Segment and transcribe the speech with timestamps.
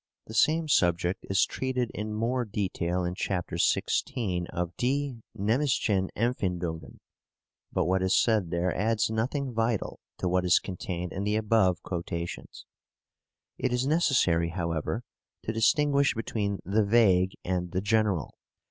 [0.25, 6.97] The same subject is treated in more detail in Chapter xvi of "Die mnemischen Empfindungen,"
[7.71, 11.83] but what is said there adds nothing vital to what is contained in the above
[11.83, 12.65] quotations.
[13.59, 15.03] It is necessary, however,
[15.43, 18.33] to distinguish between the vague and the general.